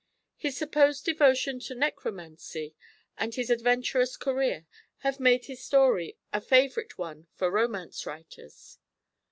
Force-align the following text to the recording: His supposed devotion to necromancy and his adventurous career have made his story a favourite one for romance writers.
His 0.35 0.57
supposed 0.57 1.05
devotion 1.05 1.59
to 1.59 1.75
necromancy 1.75 2.73
and 3.19 3.35
his 3.35 3.51
adventurous 3.51 4.17
career 4.17 4.65
have 5.05 5.19
made 5.19 5.45
his 5.45 5.63
story 5.63 6.17
a 6.33 6.41
favourite 6.41 6.97
one 6.97 7.27
for 7.35 7.51
romance 7.51 8.07
writers. 8.07 8.79